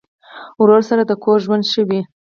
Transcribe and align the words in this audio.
ورور 0.61 0.81
سره 0.89 1.01
د 1.05 1.11
کور 1.23 1.37
ژوند 1.45 1.63
ښه 1.71 1.81
وي. 1.87 2.01